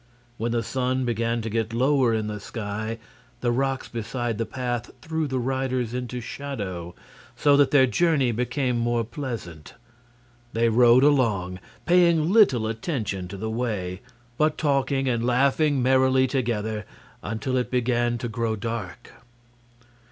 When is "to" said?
1.43-1.49, 13.27-13.37, 18.17-18.27